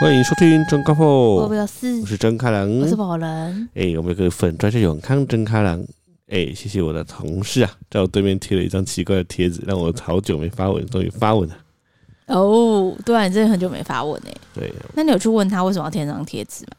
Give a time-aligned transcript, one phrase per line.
[0.00, 1.02] 欢迎收听真开铺，
[1.38, 1.66] 我
[2.06, 3.68] 是真开朗，我是宝人。
[3.74, 5.80] 哎、欸，我们有个粉专叫永康真开朗。
[6.28, 11.56] 哎、欸，谢谢我的同事啊，在我对面贴了一张奇怪的贴纸，让我好久没发文，终于发文了。
[12.26, 14.32] 哦，对啊，你真的很久没发文哎。
[14.54, 16.76] 对，那你有去问他为什么要贴这张贴纸吗？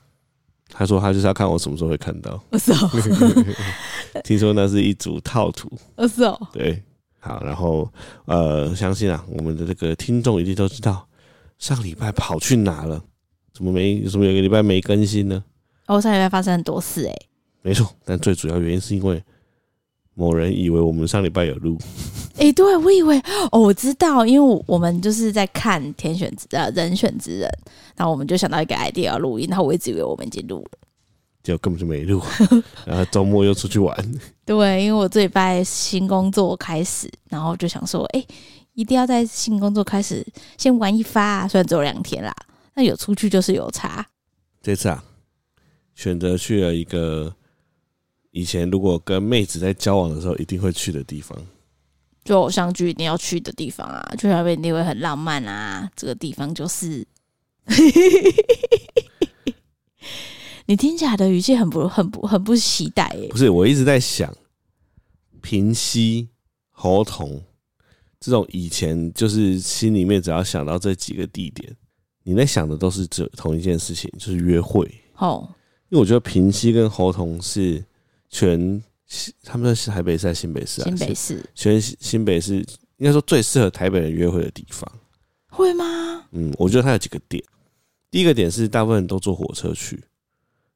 [0.69, 2.41] 他说他就是要看我什么时候会看到。
[2.51, 2.89] 我是哦，
[4.23, 5.69] 听说那是一组套图。
[5.97, 6.81] 我是哦，对，
[7.19, 7.91] 好，然后
[8.23, 11.05] 呃，相信啊，我们的这个听众一定都知道，
[11.57, 13.03] 上礼拜跑去哪了。
[13.59, 14.01] 怎么没？
[14.03, 15.43] 怎么有个礼拜没更新呢？
[15.85, 17.25] 哦，上礼拜发生很多事哎、欸。
[17.61, 19.21] 没错，但最主要原因是因为
[20.13, 21.77] 某人以为我们上礼拜有录。
[22.35, 27.49] 哎、欸，对，我以为哦，我知道，因为我们就是在看《天选之呃人选之人》，
[27.97, 30.79] 然后我们就想到一个 idea 要录音，然后我一直以为我们已经录了，
[31.43, 32.23] 结果根本就没录。
[32.87, 33.93] 然后周末又出去玩。
[34.45, 38.27] 对，因为我这礼拜新工作开始，然后就想说，哎、欸，
[38.73, 40.25] 一定要在新工作开始
[40.57, 42.33] 先玩一发、啊，虽然只有两天啦。
[42.79, 44.07] 那有出去就是有差。
[44.61, 45.03] 这次啊，
[45.95, 47.35] 选择去了一个
[48.31, 51.37] 以前如果跟妹子在交往的时候一定会去的地方，
[52.23, 55.91] 就偶像剧一定要去的地方啊，就那边一定会很浪漫啊。
[55.93, 57.05] 这个地方就是，
[60.65, 63.27] 你听起来的语气很不、很不、很不期待耶。
[63.27, 64.33] 不是，我一直在想，
[65.41, 66.29] 平溪、
[66.71, 67.41] 猴硐
[68.21, 71.75] 这种以前就是心里面只要想到这几个地点。
[72.23, 74.89] 你在想的都是这同一件事情，就是约会。
[75.17, 75.47] 哦，
[75.89, 77.83] 因为我觉得平溪跟猴硐是
[78.29, 78.81] 全
[79.43, 80.85] 他们是台北市还是新北市啊？
[80.85, 82.57] 新北市，全新北市
[82.97, 84.89] 应该说最适合台北人约会的地方。
[85.49, 86.27] 会吗？
[86.31, 87.43] 嗯，我觉得它有几个点。
[88.11, 90.03] 第一个点是大部分人都坐火车去，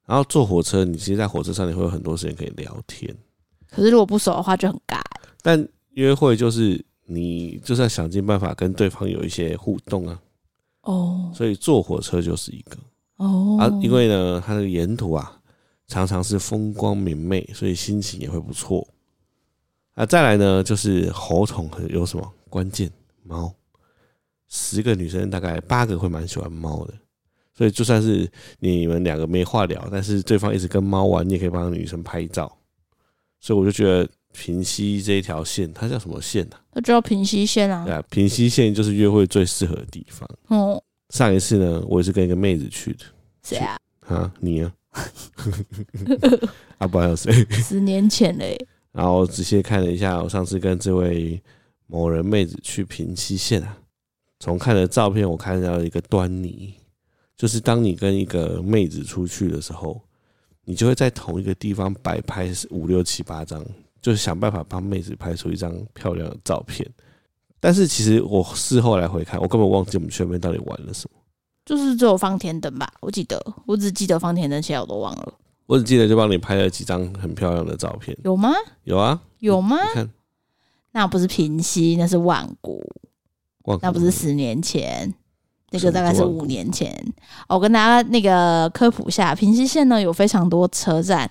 [0.05, 3.15] 然后坐火车，你其实，在火车上你会有很多时间可以聊天。
[3.69, 4.99] 可是如果不熟的话就很尬。
[5.41, 10.19] 但约会就是你就是要想尽办法跟对方有一些互动啊。
[10.83, 12.77] 哦，所以坐火车就是一个。
[13.17, 13.57] 哦。
[13.59, 15.41] 啊，因为呢，它的沿途啊
[15.87, 18.87] 常常是风光明媚，所以心情也会不错。
[19.95, 22.33] 啊，再来呢，就是猴硐有什么？
[22.49, 22.91] 关键？
[23.23, 23.53] 猫，
[24.47, 26.93] 十个女生大概八个会蛮喜欢猫的，
[27.55, 28.29] 所以就算是
[28.59, 32.51] 你们两个没话聊，但是对方一直跟猫玩，你也可以帮女生拍照。
[33.39, 36.57] 所以我就觉得平溪这一条线，它叫什么线呢？
[36.73, 37.85] 那就叫平溪线啊。
[37.85, 40.27] 对啊，平溪线就是约会最适合的地方。
[40.47, 43.05] 哦，上一次呢，我也是跟一个妹子去的。
[43.43, 43.77] 谁啊？
[44.07, 44.73] 啊，你啊？
[46.79, 47.31] 啊，不还有谁？
[47.51, 48.57] 十年前嘞。
[48.91, 51.41] 然后仔细看了一下，我上次跟这位
[51.87, 53.77] 某人妹子去平溪线啊，
[54.39, 56.73] 从看的照片，我看到一个端倪，
[57.37, 60.01] 就是当你跟一个妹子出去的时候，
[60.65, 63.65] 你就会在同一个地方摆拍五六七八张。
[64.03, 66.85] 就是想办法帮妹子拍出一张漂亮的照片，
[67.59, 71.17] 但是其实我事后来回看，我根本忘记我们去那边到底玩了什么。
[71.65, 75.33] 就是只有放天灯吧，我记得，我只记得放天灯，其他我都忘了。
[75.65, 78.15] 我只记得就帮你拍了几张很漂亮的照片。
[78.25, 78.51] 有吗？
[78.83, 79.21] 有啊。
[79.39, 79.77] 有吗？
[79.93, 80.09] 看，
[80.91, 82.83] 那不是平息，那是万古，
[83.63, 85.13] 万古那不是十年前。
[85.73, 86.95] 那个大概是五年前，
[87.49, 91.27] 我跟大家那个科普下，平溪线呢有非常多车站。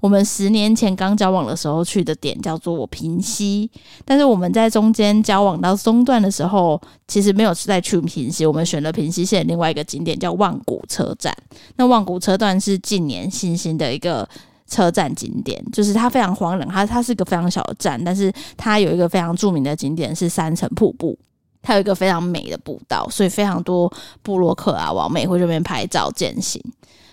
[0.00, 3.70] 我们十年前刚交往的时候去的点叫做平溪，
[4.06, 11.36] 但是我们在中间交往到中段的时候，其实没有再去平溪，我们选了平溪线另外一个景点叫万古车站。
[11.76, 14.26] 那万古车站是近年新兴的一个
[14.66, 21.18] 车站景点，就是它非常荒凉，它它是一个非常小的站，但是它有一个非常著名的景点是三层瀑布。
[21.62, 23.90] 它有一个非常美的步道，所以非常多
[24.22, 26.60] 部落客啊、网美会这边拍照健行。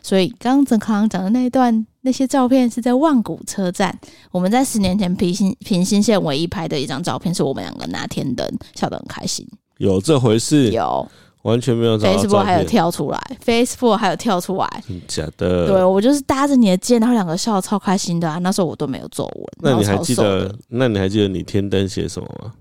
[0.01, 3.95] 所以刚刚曾康讲的那一段那些照片是在万古车站。
[4.31, 9.45] 我们在十年前平行平行线唯一拍的一张照片，是我们两个拿天灯，笑得很开心。
[9.77, 10.71] 有这回事？
[10.71, 11.05] 有，
[11.43, 12.23] 完全没有找到。
[12.23, 15.67] Facebook 还有跳出来，Facebook 还有跳出来，假的。
[15.67, 18.39] 对，我就是搭着你的肩，然后两个笑得超开心的啊。
[18.39, 19.45] 那时候我都没有皱纹。
[19.61, 20.53] 那你还记得？
[20.69, 22.53] 那你还记得你天灯写什么吗？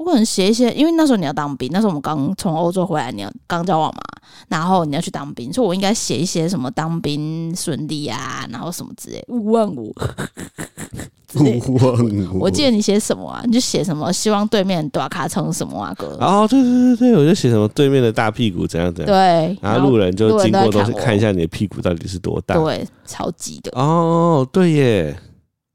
[0.00, 4.00] 我可能写一些，因为那时候你要当兵，那时候我们刚从欧洲回来，你要刚交往嘛，
[4.48, 9.92] 然后你要去当兵，所以我应该写一些什么当兵顺利啊，然后什么之类，勿忘我，
[11.34, 12.38] 勿忘我。
[12.40, 13.42] 我记得你写什么啊？
[13.44, 16.16] 你就写什么，希望对面打卡成什么啊哥？
[16.18, 19.14] 哦，对对对对，我就写什么对面的大屁股怎样怎样。
[19.14, 22.54] 对，然后路人就经过都是看一下你的屁股到底是多大。
[22.54, 23.70] 对，超级的。
[23.78, 25.14] 哦，对耶。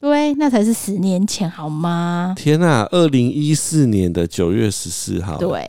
[0.06, 2.36] 对，那才是十年前好吗？
[2.38, 5.36] 天呐，二零一四年的九月十四号。
[5.38, 5.68] 对，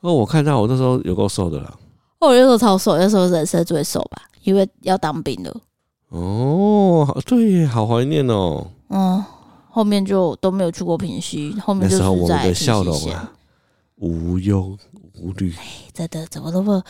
[0.00, 1.76] 哦，我看到我那时候有够瘦的了。
[2.20, 5.60] 哦，我那时候超瘦，那时候人生最瘦吧，因为要当兵了。
[6.10, 8.64] 哦，对，好怀念哦。
[8.90, 9.24] 嗯，
[9.68, 12.28] 后面就都没有去过平溪，后面就是在平溪线。
[12.28, 13.32] 那时候我们的笑容啊，
[13.96, 14.78] 无忧
[15.20, 15.52] 无虑。
[15.58, 16.80] 哎，真的怎么那么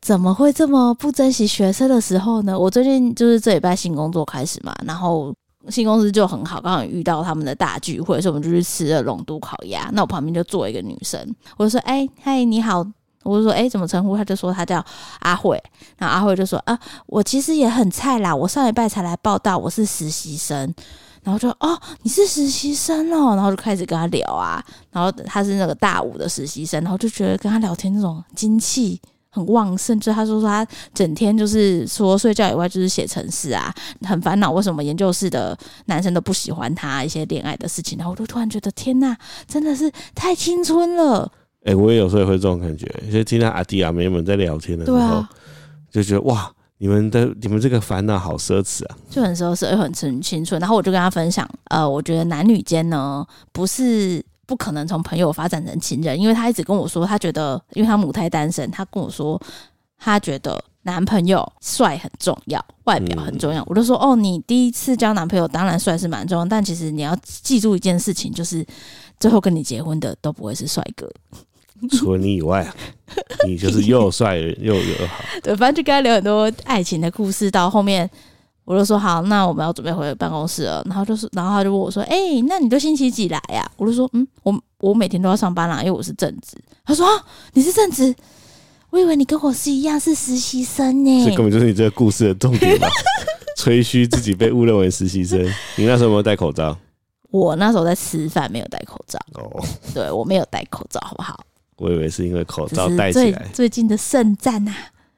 [0.00, 2.58] 怎么会这么不珍惜学生的时候呢？
[2.58, 5.32] 我最近就是这礼拜新工作开始嘛，然后
[5.70, 9.90] 新公司就很好，刚好遇到他们的大聚会，所以我们就去吃了龙都烤鸭。
[9.92, 12.86] 那我旁边就坐一个女生，我就说：“哎、嗨，你好。”
[13.24, 14.82] 我就说：“哎、怎么称呼？”他就说：“他叫
[15.20, 15.60] 阿慧。”
[15.98, 20.72] 然后阿慧就说：“啊，我其实也很菜啦，我上礼拜才来报到，我是实习生。”
[21.24, 24.64] 然后就哦，你是实习生哦，然后就开始跟他聊啊。
[24.92, 28.98] 然后他是那个大五的实习生，然后就觉得跟他聊天那种精气
[29.30, 29.98] 很旺盛。
[30.00, 33.72] 就他说说他整天就是除了睡觉以外就是写程式啊，
[34.02, 37.96] 很烦恼为什么研究室的男生都不喜欢他一些恋爱的事情。
[37.98, 39.16] 然后我就突然觉得天呐，
[39.46, 41.30] 真的是太青春了。
[41.64, 45.28] 哎、欸，我也有时候也会这种感觉，就听到阿弟阿妹们在聊天的时候，啊、
[45.90, 46.50] 就觉得哇。
[46.80, 50.60] 你们的你们这个烦恼好奢侈啊，就很奢侈又很青青春。
[50.60, 59.38] 然后我就跟他分享，呃，我觉得男女间呢，不是不可能从朋友发展成情人，因为他一直跟我说，他觉得，因为他母胎单身，他跟我说，
[59.98, 63.60] 他觉得男朋友帅很重要，外表很重要。
[63.60, 68.64] 嗯、我就说，哦，你第一次交男朋友，当然帅是蛮重要，但其实你要记住一件事情，就是
[69.20, 71.06] 最后跟你结婚的都不会是帅哥。
[71.90, 72.66] 除了你以外，
[73.46, 75.22] 你就是又帅又又好。
[75.42, 77.50] 对，反正就跟他聊很多爱情的故事。
[77.50, 78.08] 到后面，
[78.68, 80.82] 我就说好，那我们要准备回办公室了。
[80.84, 86.54] 然后就是，然后他就问我说：“哎、欸，那你都星期几来呀、啊？”我就说：“嗯，我我每天都要上班啦，因为我是正职。”
[86.84, 87.24] 他说：“啊，
[87.54, 88.14] 你是正职？
[88.90, 92.86] 我以为你跟我是一样是实习生呢。”这根本就是你这个故事的重点嘛，
[93.56, 95.42] 吹嘘自己被误认为实习生。
[95.76, 96.76] 你那时候有没有戴口罩？
[97.30, 99.18] 我那时候在吃饭，没有戴口罩。
[99.32, 99.64] 哦，
[99.94, 101.40] 对，我没有戴口罩，好不好？
[101.78, 103.46] 我以为是因为口罩戴起来。
[103.54, 104.74] 最近的圣战呐，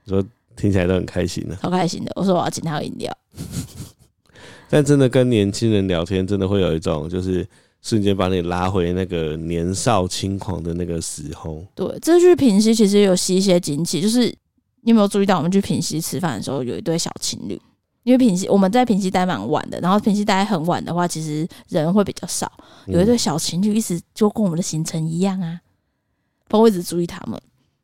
[0.07, 0.23] 说
[0.61, 2.13] 听起来都很开心呢，超开心的。
[2.15, 3.17] 我说我要请他喝饮料，
[4.69, 7.47] 但真的跟年轻人聊天，真的会有一种就是
[7.81, 11.65] 瞬间把你拉回那个年少轻狂的那个时候。
[11.75, 14.27] 对，这去平溪其实有吸一些精气，就是
[14.83, 17.61] 你有没有注意到，我们去平溪吃饭的时候，有一对小情侣。
[18.03, 22.51] 因为平溪我们在平溪待蛮晚的，然后平溪待很晚的话，其实人会比较少。
[22.87, 25.61] 有一对小情侣，一直就跟我们的行程一样啊。
[26.51, 27.39] 我一直注意他们，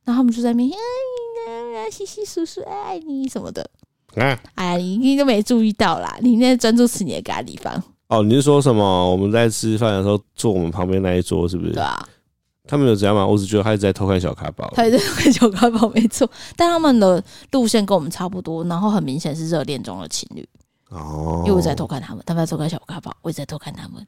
[0.04, 0.76] 然后他们就在那边，哎，
[1.90, 3.68] 稀稀疏疏，爱你什么的。
[4.14, 7.82] 啊，哎呀，你一定都没注意到啦，你那专注吃你的咖喱饭。
[8.08, 9.10] 哦，你是说什么？
[9.10, 11.72] 我们在吃饭的时候坐我们旁边那一桌，是不是？
[11.72, 12.08] 对啊。
[12.68, 13.26] 他们有怎样吗？
[13.26, 16.28] 我只觉得他一直在偷看小卡宝，他一直在偷看小卡宝，没错。
[16.56, 20.48] 但他们的路线跟我们差不多，然后很明显是热恋中的情侣。
[20.90, 21.42] 哦。
[21.46, 24.04] 因为我在偷看他们，他们在偷看小卡宝，我也在偷看他们。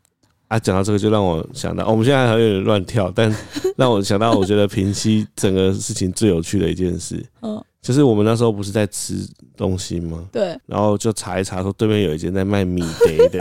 [0.48, 3.34] 啊，讲到这个就让我想到，我们现在还有点乱跳，但
[3.76, 9.14] 让我想到，我觉得平息整个事情最有趣的一件事， 嗯，就是我们那时候不是在吃
[9.56, 10.26] 东西吗？
[10.32, 13.38] 对，然后就查一查，说对面有一间在卖米德的，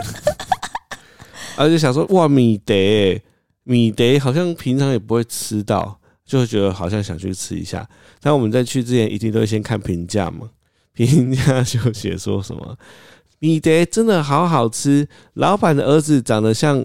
[1.56, 2.74] 然 后就想说，哇，米德，
[3.64, 7.88] 米德好像平常也不会吃到，就会觉得好像想去吃一下。
[8.20, 10.50] 但我们在去之前一定都会先看评价嘛，
[10.92, 12.76] 评价就写说什么。
[13.38, 16.84] 米德真的好好吃，老板的儿子长得像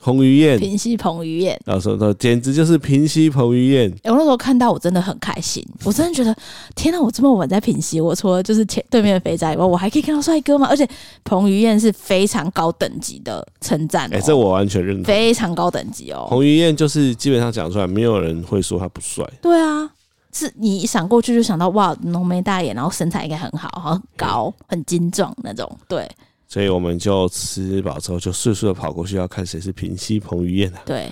[0.00, 3.90] 彭于晏，平西彭于晏，到时候说简直就是平西彭于晏。
[4.04, 6.34] 我那时候看到我真的很开心，我真的觉得
[6.76, 7.00] 天哪！
[7.00, 10.68] 我这么晚在平西，我除了就是前对面的肥宅以外，我还可以看到帅哥吗？
[10.70, 10.88] 而且
[11.24, 16.28] 彭于晏是非常高等级的称赞，哎，这我完全认同，非常高等级哦。
[16.30, 19.28] 彭于晏就是基本上讲出来，没有人会说他不帅。
[19.42, 19.90] 对啊。
[20.32, 25.70] 是你一闪过去就想到哇，浓眉大眼，然后身材应该很好，很高，很精壮那种。
[25.88, 26.08] 对，
[26.46, 30.82] 所以我们就吃饱之后就迅速的跑过去要看谁是平西彭于晏啊。
[30.84, 31.10] 对，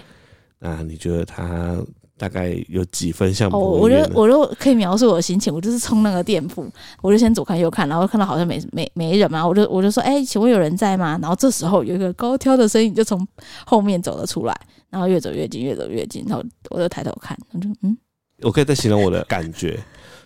[0.58, 1.76] 那你觉得他
[2.18, 3.70] 大概有几分像彭于晏？
[3.72, 6.66] 哦，我就我就可以描述我的心情，我就是冲那个店铺，
[7.00, 11.18] 我就先左看右看，然后看到好像没没没人嘛，我就我就说，哎、欸，请问有人在吗？
[11.20, 13.26] 然后这时候有一个高挑的身影就从
[13.64, 14.54] 后面走了出来，
[14.90, 17.96] 然后越走越近，越走越近，然后我就抬头看，我就嗯。
[18.42, 19.78] 我可以再形容我的感觉，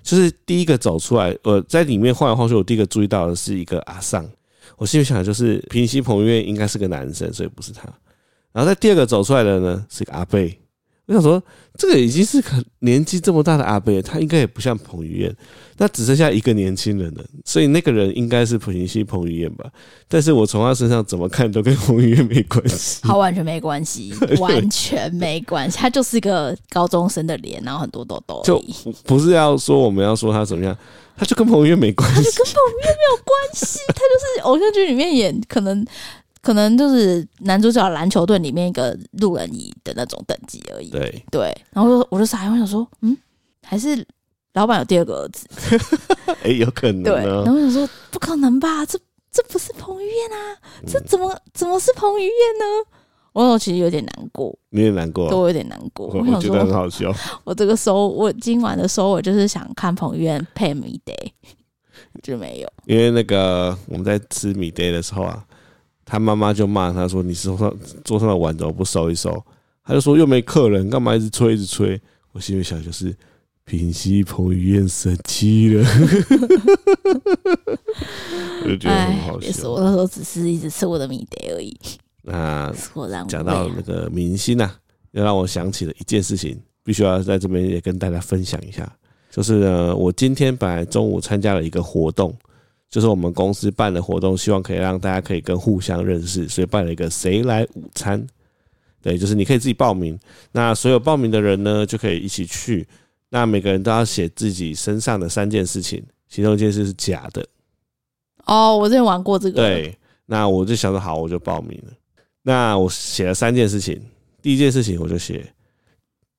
[0.02, 4.28] 就是第一个走出来，我，在里面晃来晃去，我第一个注意到的是一个阿尚，
[4.76, 7.82] 我心里想的就是平西彭于晏应该是个男生，所以不是他。
[8.52, 10.60] 然后在第二个走出来的呢，是个阿贝。
[11.10, 11.42] 我想说，
[11.76, 15.36] 这个已经是很年纪这么大的阿伯，他应该也不像彭于晏，
[15.76, 19.68] 那只剩下一个年轻人了，所以那个人应该是平溪彭于晏吧？
[20.06, 28.62] 但是我从他身上怎么看都跟彭于晏没关系，他完全没关系， 完全没关系，他就是一个高中生的脸，然后很多痘痘，就
[29.04, 30.78] 不是要说我们要说他怎么样，
[31.16, 35.84] 他就跟彭于晏没关系，他就跟彭于晏没有关系，他就是偶像剧里面演可能。
[36.42, 40.90] 可能就是男主角篮球队里面一个路人乙的那种等级而已。
[40.90, 43.16] 对对，然后我就傻，我想说，嗯，
[43.62, 44.06] 还是
[44.54, 45.46] 老板有第二个儿子？
[46.42, 47.02] 哎、欸，有可能。
[47.02, 48.84] 对，然后我想说，不可能吧？
[48.86, 48.98] 这
[49.30, 50.56] 这不是彭于晏啊？
[50.86, 52.90] 这怎么怎么是彭于晏呢？
[53.32, 56.08] 我其实有点难过，你也难过，都有点难过。
[56.08, 57.14] 我，我觉得很好笑。
[57.44, 61.30] 我这个收，我今晚的收我就是想看彭于晏配米 day，
[62.24, 62.68] 就没有。
[62.86, 65.44] 因为那个我们在吃米 day 的时候啊，
[66.10, 67.74] 他妈妈就骂他说：“你桌上
[68.04, 69.42] 桌上的碗怎么不收一收？”
[69.84, 72.00] 他就说：“又没客人，干嘛一直催一直催？”
[72.32, 73.14] 我心里想就是。
[73.66, 75.86] 平息彭于晏生气了，
[78.64, 79.70] 我就觉得很好笑。
[79.70, 81.78] 我那时候只是一直吃我的米德而已。
[82.22, 82.74] 那
[83.28, 84.74] 讲到那个明星呐、啊，
[85.12, 88.92] 又让我想起了一件事情，必须要在这边也跟大家分享一下。
[89.30, 92.34] 就是呢，我今天本来中午参加了一个活动，
[92.90, 98.26] 就是我们公司办的活动，希望可以让大家可以跟互相认识，所以办了一个谁来午餐。
[99.00, 100.18] 对，就是你可以自己报名，
[100.52, 102.86] 那所有报名的人呢，就可以一起去。
[103.30, 107.46] 那每个人都要写自己身上的三件事情，其中一件事是假的。
[108.44, 109.56] 哦，我之前玩过这个。
[109.56, 111.92] 对，那我就想说好，我就报名了。
[112.42, 114.02] 那我写了三件事情，
[114.42, 115.46] 第一件事情我就写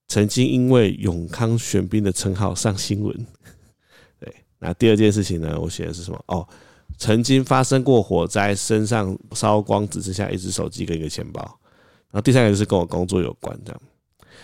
[0.10, 3.26] 曾经因为永康玄彬的称号上新闻。
[4.62, 6.24] 那第二件事情呢，我写的是什么？
[6.28, 6.48] 哦，
[7.00, 11.42] 曾经发生过火灾，身上烧光，只剩下一只手机跟一个钱包。
[12.12, 13.82] 然后第三个就是跟我工作有关，这样。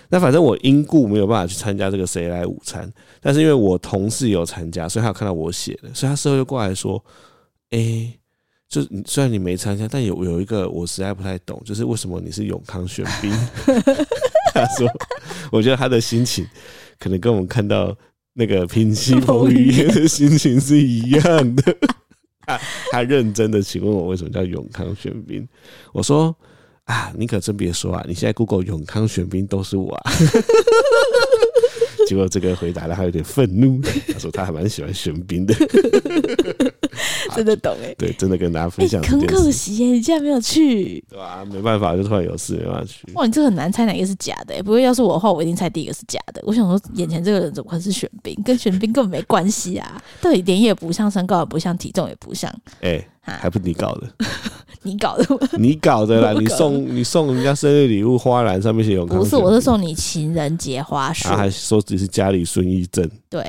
[0.10, 7.04] 那反正我因故没有办法去参加这个谁来午餐，但是因为我同事有参加，所以他有看到我写的，所以他事后就过来说
[7.72, 8.20] ：“哎、欸，
[8.68, 13.32] 就虽然你没参加，但有有一个我实在不太懂，就是为什么你是永康玄彬？”
[14.54, 14.88] 他说
[15.52, 16.48] ：“我觉得他的心情
[16.98, 17.96] 可能跟我们看到
[18.38, 21.78] 那个平西彭于晏的心情是一样的。
[22.46, 25.46] 他”他他认真的请问我为什么叫永康玄彬？
[25.92, 26.34] 我说。
[26.88, 28.02] 啊，你可真别说啊！
[28.08, 30.12] 你现在 Google 永康玄彬都是我啊。
[32.08, 33.82] 结果这个回答让他有点愤怒，
[34.14, 35.54] 他说他还蛮喜欢玄彬的，
[37.38, 39.08] 真的懂哎、欸，对，真的跟大家分享、欸。
[39.08, 41.46] 很可惜耶，你竟然没有去，对吧、啊？
[41.46, 43.06] 没办法，就突然有事没办法去。
[43.14, 46.42] 哇，你这很难猜哪个是假的、欸，不过要是我的话，我一定猜第一个是假的。
[46.46, 48.36] 我想说，眼前这个人怎么会是玄彬？
[48.44, 50.02] 跟玄彬根本没关系啊！
[50.20, 52.52] 到底脸也不像，身高也不像，体重也不像，
[52.82, 54.08] 哎、欸，还不是你搞的。
[54.84, 55.26] 你搞的，
[55.60, 56.40] 你搞的啦！
[56.40, 59.18] 你送你送人家生日礼物，花篮上面写永康。
[59.18, 61.28] 不是，我是送你情人节花束。
[61.28, 63.10] 他还说自己是家里孙艺珍。
[63.30, 63.46] 对，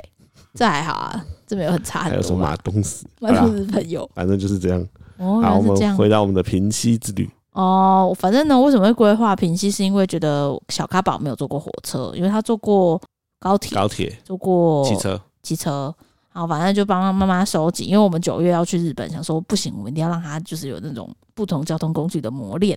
[0.58, 2.10] 这还好啊，这没有很差很多。
[2.10, 3.06] 还有什么马东石？
[3.20, 4.84] 马东石朋友，反正就是这样。
[5.18, 7.30] 哦，好，我们回到我们的平息之旅。
[7.52, 9.70] 哦，反正呢，为什么会规划平溪？
[9.70, 13.00] 是因为觉得小咖宝没有坐过火车，因为他坐过
[13.38, 15.94] 高铁，高铁坐过汽车，汽车。
[16.32, 22.76] 然后反正就帮妈妈收紧，因为我们九月要去日本，想说不行，我们一定要让他就是有那种不同交通工具的磨练，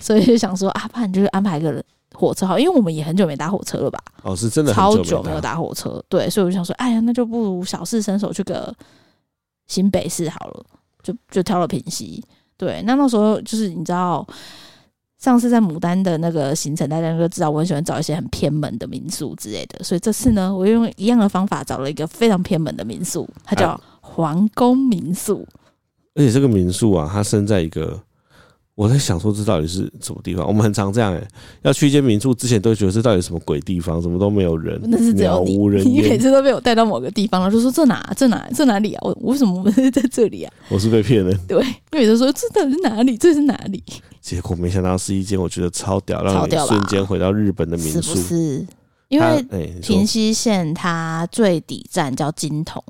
[0.00, 1.82] 所以就想说啊，不然就是安排个
[2.14, 3.98] 火车好，因为我们也很久没搭火车了吧？
[4.22, 8.74] 哦，是真的超久没有搭火车，对，所以我就想说，哎呀，那就不如小试身手去个
[9.66, 10.64] 新北市好了，
[11.02, 12.24] 就就挑了平溪。
[12.56, 14.26] 对，那那时候就是你知道。
[15.16, 25.46] 上次在牡丹的那个行程，大家都知道我很喜欢找一些很偏门的民宿之类的，所以这次呢，我用一样的方法找了一个非常偏门的民宿，它叫皇宫民宿。
[26.14, 27.98] 而且这个民宿啊，它生在一个。
[28.74, 30.44] 我在想说，这到底是什么地方？
[30.46, 31.28] 我们很常这样哎、欸，
[31.62, 34.02] 要去一间民宿之前，都会觉得这到底什么鬼地方？
[34.02, 34.80] 怎么都没有人？
[34.84, 39.00] 那是只有你，你每次都被我带到某个地方了，就说这哪这哪这哪里啊？
[39.02, 40.52] 我为什么我们在这里啊？
[40.68, 41.32] 我是被骗的。
[41.46, 43.16] 对，因为有的时候这到底是哪里？
[43.16, 43.82] 这是哪里？
[44.20, 48.02] 结果没想到是一间我觉得超屌，让你瞬间回到日本的民宿。
[48.02, 48.66] 是不是？
[49.08, 49.40] 因为
[49.82, 52.82] 平西线它最底站叫金桐，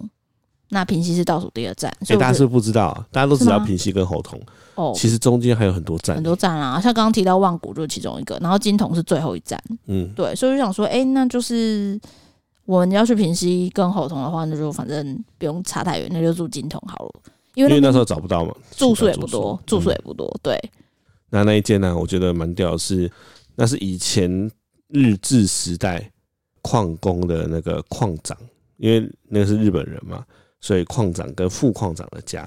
[0.69, 1.95] 那平溪是倒数第二站。
[2.03, 4.41] 所以大家是不知道，大家都知道平溪跟猴硐。
[4.75, 9.63] 哦，其实中间还有很多站，很多站啊，像刚刚提到万古就是其中一个，然后金桐是最后一站。
[9.87, 12.01] 嗯，对，所以我就想说，哎、欸，那就是
[12.65, 17.13] 我们要去平溪跟猴硐的话，那就反正不用差太远，那就住金桐好了。
[17.55, 20.29] 因为，因为那时候找不到嘛，住宿也不多，住宿也不多。
[20.43, 20.59] 对，
[21.31, 23.09] 那那一间呢，我觉得蛮屌的是，
[23.55, 24.51] 那是以前
[24.89, 26.11] 日治时代
[26.63, 28.37] 矿工的那个矿长，
[28.79, 30.25] 因为那个是日本人嘛，
[30.65, 32.41] 所以矿长跟副矿长的家。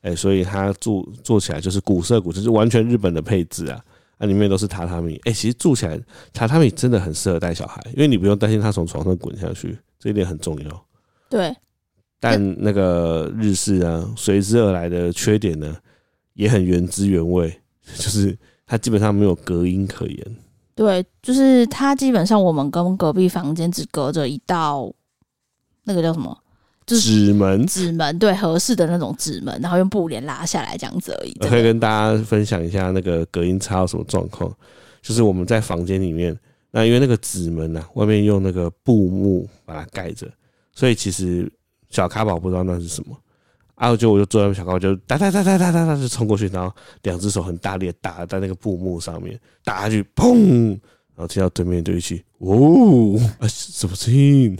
[0.00, 3.78] 哎、欸，所以他住住起来就是古色古香，就是完全日本的配置啊！
[4.16, 5.16] 那、啊、里面都是榻榻米。
[5.24, 5.98] 哎、欸，其实住起来
[6.32, 10.86] 榻榻米真的很适合带小孩，因为你不用担心他从床上滚下去，这一点很重要。
[11.28, 11.54] 对。
[12.18, 15.76] 但那个日式啊，随之而来的缺点呢，
[16.32, 17.60] 也很原汁原味，
[17.98, 18.34] 就是
[18.66, 20.36] 它基本上没有隔音可言。
[20.74, 24.90] 对，就是它基本上我们跟隔壁房间只隔着一道，
[25.84, 26.34] 那个叫什么？
[26.98, 31.36] 纸门，纸门，对，合适的那种纸门，然后用布帘拉下来这样子而已。
[31.40, 34.50] 我可以跟大家分享一下那个隔音差有什么状况，
[35.02, 36.36] 就是我们在房间里面，
[36.70, 40.26] 那因为那个纸门呢、啊，外面用那个布幕把它盖着，
[40.72, 41.50] 所以其实
[41.90, 43.16] 小咖宝不知道那是什么
[43.76, 46.70] 然后就我就坐在小高，就哒哒哒哒哒哒哒就冲过去，然后
[47.02, 50.78] 两只手很大力的打在那个布幕上面，打下去，砰！
[51.16, 54.54] 然后听到对面就一起“哦，啊，什么声音？”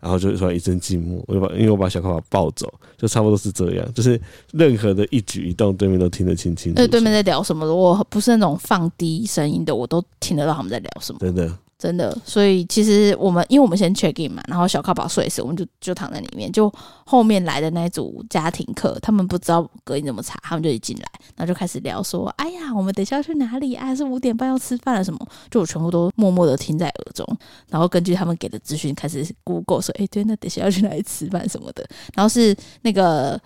[0.00, 4.20] 然后就突然一阵寂寞，我就把因为我把小卡宝抱走，就差不多是这样，就是
[4.52, 6.86] 任何的一举一动，对面都听得清清楚楚。
[6.86, 7.66] 对，对面在聊什么？
[7.66, 11.18] 如果不是那种放低声音的，我都听得到他们在聊什么。
[11.20, 11.50] 真的。
[11.80, 16.52] 真的，所以其实我们，因为我们先 check in 嘛，然后小咖宝睡死，我们就就躺在里面。
[16.52, 16.70] 就
[17.06, 23.94] 后面来的那一组家庭客，他们不知道隔音怎么查，他们就一进来，然后就开始聊说：“哎呀，我们等下要去哪里啊？
[23.94, 25.18] 是五点半要吃饭了什么？”
[25.50, 27.26] 就我全部都默默的听在耳中，
[27.70, 33.40] 然后根据他们给的资讯开始 Google 说：“哎，对，那等下要去哪里吃饭什么的。”然后是那个。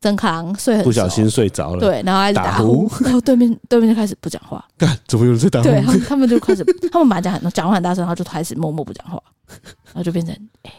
[0.00, 5.68] 曾康睡很，不小心睡着了，对，然后开始打呼，然后 对面对面就开始不讲话，干，怎么有人在打呼？
[5.68, 9.20] 对，他们他们就开始，他们本来讲很讲话很大声，然后就开始默默不讲话，
[9.92, 10.72] 然后就变成，哎、欸，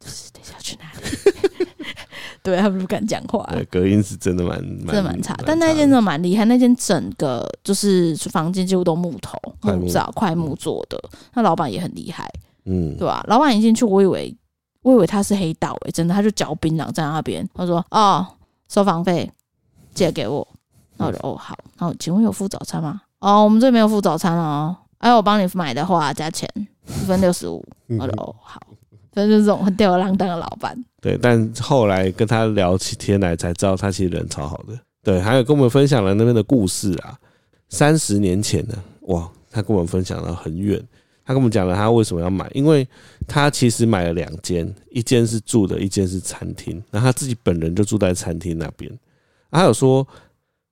[0.00, 1.66] 就是等一下要去哪里？
[2.42, 11.00] 对，他们不敢讲话，对，隔音是真的蛮真的蛮差，但那间真的蛮厉害，那间整个就是房间几乎都木头木造快木做的，
[11.34, 12.28] 那老板也很厉害，
[12.66, 13.24] 嗯，对吧、啊？
[13.28, 14.36] 老板一进去，我以为。
[14.84, 17.48] 我以为他是黑道诶、欸，真的，他就嚼槟榔在那边。
[17.54, 18.24] 他说：“哦，
[18.68, 19.28] 收房费
[19.94, 20.46] 借给我。”
[20.96, 23.00] 然后我就：“哦，好。”然后请问有付早餐吗？
[23.20, 24.76] 哦，我们这里没有付早餐哦。
[24.98, 26.48] 哎，我帮你买的话加钱，
[26.86, 27.64] 一分六十五。
[27.98, 28.60] 我就：“哦，好。”
[29.14, 30.76] 反正就是这种很吊儿郎当的老板。
[31.00, 34.78] 对，但后来跟他聊起天来，才知道他其实人超好的。
[35.02, 37.16] 对，还有跟我们分享了那边的故事啊。
[37.68, 40.82] 三十年前呢，哇，他跟我们分享了很远。
[41.24, 42.86] 他跟我们讲了他为什么要买，因为
[43.26, 46.82] 他其实买了两间，一间是住的，一间是餐厅。
[46.90, 48.90] 然后他自己本人就住在餐厅那边。
[49.50, 50.06] 他有说，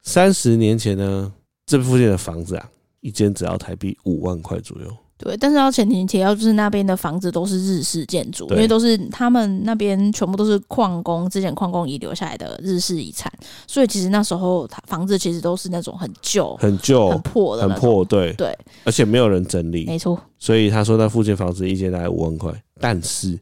[0.02, 1.32] 三十年前呢，
[1.64, 4.97] 这附近的房子啊，一间只要台币五万块左右。
[5.23, 13.33] 对，但是要前提提要就是那边的房子都是日式建筑，因为都是他们那边全部都是矿工之前矿工遗留下来的日式遗产，
[13.67, 20.20] 所以其实那时候房子其实都是那种很旧、很旧、很破的、很破，对对，而且没有人整理，没错。
[20.38, 23.38] 所以他说那附近房子一间大概五万块，但是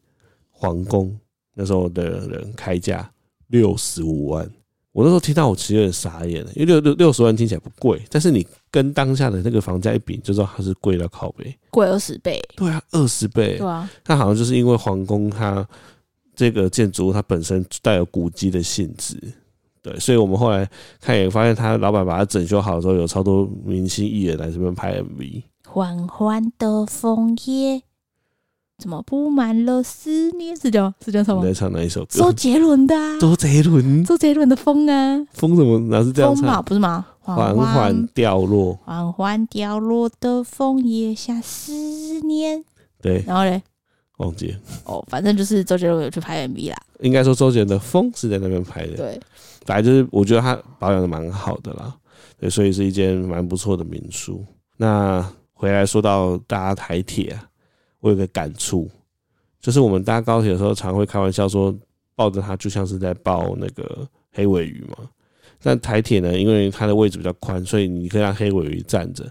[0.51, 1.17] 皇宫
[1.55, 3.11] 那时候的人开价
[3.49, 4.49] 六十五万。
[4.93, 12.43] 我那时候听到，我其实有点傻眼了，因为六六六十万听起来不贵，但是你跟当下的那个房价一比，就知道它是贵到靠北，贵二十倍。
[12.57, 13.57] 对啊，二十倍。
[13.57, 15.67] 对啊，它好像就是因为皇宫它
[16.35, 19.17] 这个建筑物它本身带有古迹的性质，
[19.81, 20.69] 对，所以我们后来
[21.01, 25.43] 看也发现，他老板把它整修好的时候，有超多明星艺人来这边拍 MV。
[25.69, 27.83] 缓缓的枫叶。
[28.81, 30.59] 怎么布满了思念？
[30.59, 31.43] 是叫是叫什么？
[31.45, 32.07] 你在唱哪一首歌？
[32.11, 33.19] 周杰伦的、啊。
[33.21, 34.05] 周杰伦。
[34.05, 35.27] 周杰伦的风啊。
[35.35, 36.43] 风怎么哪是这样唱？
[36.43, 37.07] 风嘛，不是吗？
[37.21, 38.75] 缓缓掉落。
[38.85, 41.73] 缓缓掉落的枫叶下思
[42.23, 42.65] 念。
[43.01, 43.23] 对。
[43.27, 43.63] 然后嘞？
[44.17, 44.59] 忘记了。
[44.85, 46.77] 哦，反正就是周杰伦有去拍 MV 啦。
[47.01, 48.97] 应该说周杰伦的风是在那边拍的。
[48.97, 49.21] 对。
[49.65, 51.95] 反正就是我觉得他保养的蛮好的啦。
[52.39, 54.45] 对，所以是一间蛮不错的民宿。
[54.77, 57.45] 那回来说到大家台铁啊。
[58.01, 58.91] 我有个感触，
[59.61, 61.75] 就是我们搭高铁的时候，常会开玩笑说，
[62.15, 64.97] 抱着它就像是在抱那个黑尾鱼嘛。
[65.63, 69.31] 但台铁呢，因为它的位置比较宽，所以你可以让黑尾鱼站着，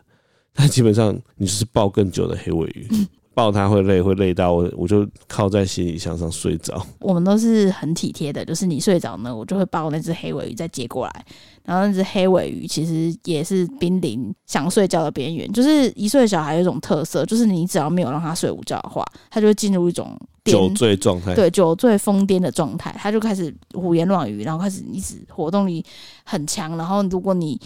[0.53, 2.88] 但基本上你就是抱更久的黑尾鱼。
[3.32, 6.86] 抱它会累，会累到我，我就靠在行李箱上睡着。
[6.99, 11.25] 我们都是很体贴的，就是你睡着呢，我就会抱那只黑尾鱼再接过来。
[11.69, 15.47] 然后那只黑尾鱼其实也是濒临想睡觉的边缘。
[15.53, 21.36] 就是一岁小孩有一种特色，就是你只要没有让他睡午觉的话，他就会进入一种酒醉状态。
[21.36, 25.86] 对，酒醉疯癫的状态，他就开始胡言乱语，然后开始一直活动力
[26.23, 26.75] 很强。
[26.75, 27.62] 然后如果你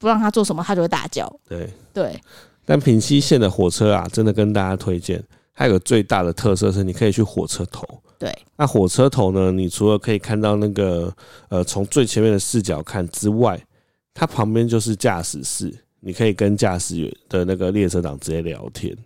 [0.00, 1.32] 不让他做什么，他就会大叫。
[1.48, 2.20] 对对。
[2.66, 5.22] 但平溪线的火车啊，真的跟大家推荐。
[5.54, 7.86] 它有个最大的特色是，你可以去火车头。
[8.24, 8.34] 对。
[8.56, 9.52] 那火车头呢？
[9.52, 11.14] 你除了可以看到那个
[11.50, 13.62] 呃，从最前面的视角看之外，
[14.14, 18.96] 它旁边就是驾驶室，你可以跟驾驶员的那个列车长直接聊天。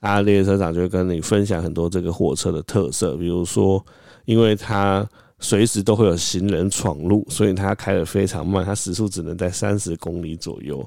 [0.00, 3.82] 啊，列车长就会跟你分享很多这个火车的特色，比如说，
[4.26, 10.86] 因为它随时都会有行人闯入，所以它开得非常慢，它时速只能在三十公里左右。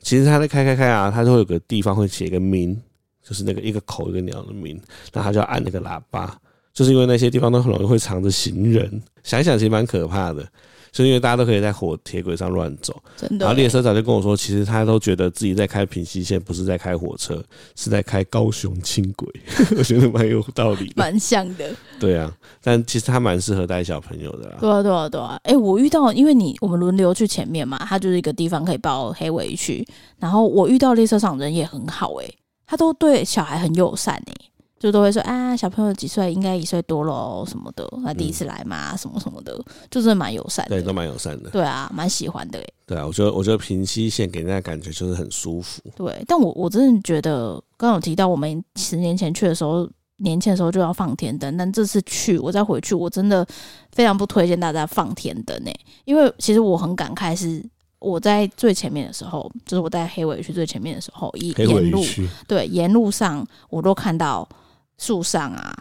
[0.00, 2.78] 其实他在开开开啊，他就会有个地方会写一个名，
[3.22, 4.78] 就是那个一个口一个鸟的名，
[5.14, 6.36] 那他就要按那个喇叭，
[6.72, 10.46] 就是因为那些地方都很容易会藏着行人，想一想其实蛮可怕的。
[10.90, 13.46] 就是因为大家都可以在火铁轨上乱走，真的。
[13.46, 17.42] 然后列车长就跟我说，其实他都觉得自己在开平西线，不是在开火车，
[17.74, 19.26] 是在开高雄轻轨。
[19.74, 21.74] 我觉得蛮有道理，蛮像的。
[21.98, 22.30] 对啊，
[22.62, 24.58] 但其实他蛮适合带小朋友的啦。
[24.60, 25.40] 对啊，对啊，对啊。
[25.44, 29.82] 哎、欸，我遇到，因为你我们轮流去前面嘛，他就是一个地方可以抱黑鮪鱼去。
[30.18, 32.34] 然后我遇到列车长人也很好、欸，哎，
[32.66, 34.51] 他都对小孩很友善、欸，哎。
[34.82, 36.34] 就都会说啊，小朋友几岁？
[36.34, 37.88] 应该一岁多喽，什么的。
[38.04, 39.56] 他第一次来嘛，嗯、什么什么的，
[39.88, 40.70] 就是蛮友善的。
[40.70, 41.50] 对，都蛮友善的。
[41.50, 42.58] 对啊，蛮喜欢的。
[42.84, 45.80] 对啊，我觉得我觉得平溪线给人家感觉就是很舒服。
[45.94, 53.46] 对，但我我真的觉得，刚刚有提到我们十年前去的时候，年轻的时候就要放天灯，但这次去我再回去，我真的
[53.92, 57.64] 非常不推荐大家放天灯诶，因为其实我很感慨是。
[58.04, 62.04] 我在最前面的时候，就是我在黑尾去最前面的时候，一沿路
[62.48, 64.48] 对沿路上，我都看到
[64.98, 65.74] 树上啊、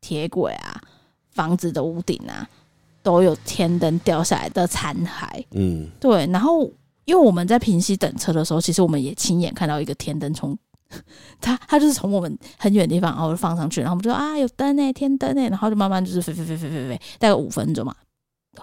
[0.00, 0.80] 铁轨啊、
[1.30, 2.48] 房子的屋顶啊，
[3.02, 5.44] 都有天灯掉下来的残骸。
[5.52, 6.26] 嗯，对。
[6.26, 6.64] 然后，
[7.04, 10.56] 因为我们在平溪等车的时候，其实我们也亲眼看到一个天灯从
[11.40, 17.94] 它，它就是从我们很远的地方，然后就放上去，然后我们就说啊，有灯呢，天灯呢，然后就慢慢就是飞飞飞飞飞飞，大概五分钟嘛，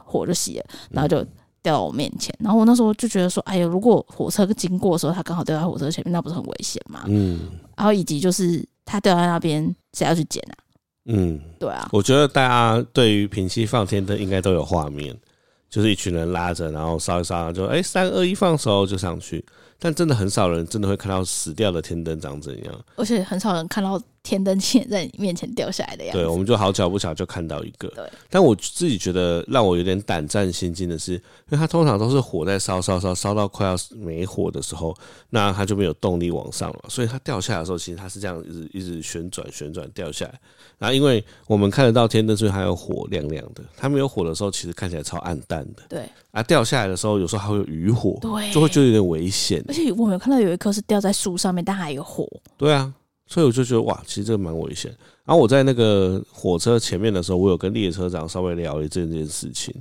[0.04, 1.26] 火就熄了，然后就。
[1.64, 7.04] 掉到我面前，然后我那时候就觉得说，哎呀，如果火车经过的时候，它刚好掉在火车前面，那不是很危险吗？
[7.06, 7.40] 嗯。
[7.78, 10.56] 然后以及就是它掉在那边，谁要去捡啊？
[11.06, 11.90] 嗯，对啊。
[11.92, 15.18] 我觉得大家对于平息放天灯应该都有画面，
[15.70, 19.44] 就是一群人拉着，然后烧一烧，就哎三二一放手就上去。
[19.84, 26.20] 但真的很少人真的会看到死掉的天灯长怎样，而且很少人看到天灯线在你面前掉下来的样子。
[26.20, 27.88] 对，我们就好巧不巧就看到一个。
[27.90, 34.96] 对，但我自己觉得让我有点胆战心惊的是，因为它通常都是火在烧烧烧烧到快要没火的时候，
[35.30, 40.40] 那它就没有动力往上了，所以它掉下来的时候，其实它是这样一直一直旋转旋转掉下来。
[40.78, 43.64] 然后因为我们看得到天灯，所以还有火亮亮的。
[43.76, 45.84] 它没有火的时候，其实看起来超暗淡的。
[45.90, 46.10] 对。
[46.32, 49.64] 啊，掉下来的时候，有时候还会有余火，对，就会觉得有点危险。
[49.68, 52.26] 而且我们有看到有一颗是掉在树上面，但还有火。
[52.58, 52.92] 对啊，
[53.32, 54.94] 所以我就觉得哇，其实这个蛮危险。
[55.24, 59.74] 然后我在那个火车前面的时候，我有跟列车长稍微聊了这件事情。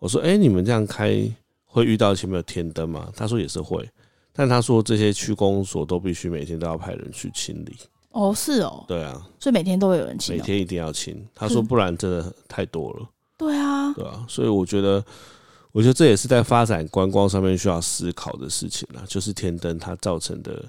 [0.00, 1.24] 我说：“哎，你们这样开
[1.64, 3.88] 会遇到前面有天灯吗？”他说：“也是会，
[4.32, 7.76] 但他说这些区公所都必须每天都要派人去清理。”
[8.10, 11.24] 哦，是哦，对啊，所以每天都会有人清，每天一定要清。
[11.32, 15.04] 他说：“不然真的太多了。”对啊，对啊，所以我觉得。
[15.72, 20.64] 我觉得这也是在发展观光上面需要思考的事情啦，就是天灯它造成的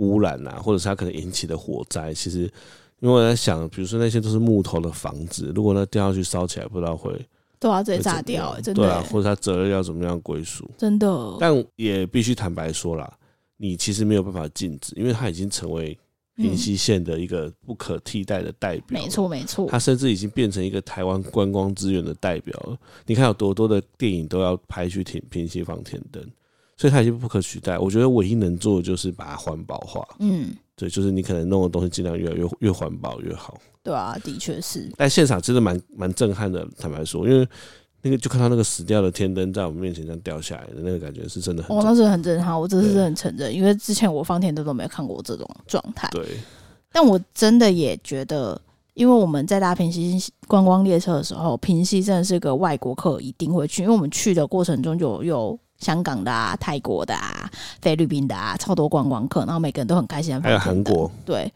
[0.00, 2.12] 污染啊，或者是它可能引起的火灾。
[2.12, 2.40] 其实，
[2.98, 7.10] 因为我在想，比如说那些都是木头的房子，如果它掉下去烧起来，不知道会
[7.58, 8.82] 对啊，直接炸掉，真的。
[8.82, 10.70] 对啊，或者它责任要怎么样归属？
[10.76, 11.36] 真的。
[11.38, 13.10] 但也必须坦白说啦，
[13.56, 15.96] 你其实没有办法禁止，因为它已经成为。
[16.36, 22.78] 平溪线的一个不可替代的代表，没错没错，它甚至已经变成一个台湾观光资源的代表了。
[23.04, 26.26] 你看有多多的电影都要拍去停平溪放天灯，
[26.80, 27.78] 所以它已经不可取代。
[27.78, 30.02] 我觉得唯一能做的就是把它环保化。
[30.20, 33.60] 嗯，对，就是你可能弄的东西尽量越来越越环保越好。
[33.82, 34.90] 对啊，的确是。
[34.96, 37.46] 但现场真的蛮蛮震撼的，坦白说，因为。
[38.02, 46.08] 那个就看到那个死掉的天灯在我们面前这样掉下来的那个感觉是真的很，哦，那是很震撼，我这是很承认，因为之前我放天灯都没有看过这种状态。
[46.10, 46.24] 对，
[46.90, 48.58] 但我真的也觉得，
[48.94, 57.50] 因为我们在搭平溪观光列车的时候，平溪真的是个外国客一定会去，因为我们去的过程中就有，有香港的啊、泰国的啊、
[57.82, 60.40] 菲律宾的啊，超多观光客，然后每个人都很开心。
[60.40, 61.52] 还有韩国，对，